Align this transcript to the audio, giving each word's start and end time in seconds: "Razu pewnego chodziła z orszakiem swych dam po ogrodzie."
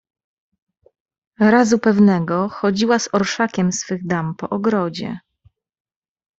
"Razu 1.39 1.79
pewnego 1.79 2.49
chodziła 2.49 2.99
z 2.99 3.09
orszakiem 3.13 3.71
swych 3.71 4.07
dam 4.07 4.35
po 4.35 4.49
ogrodzie." 4.49 5.19